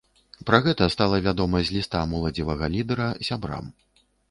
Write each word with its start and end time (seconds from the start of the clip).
Пра 0.49 0.59
гэта 0.67 0.87
стала 0.93 1.19
вядома 1.27 1.61
з 1.67 1.77
ліста 1.77 2.01
моладзевага 2.15 2.73
лідэра 2.79 3.13
сябрам. 3.31 3.73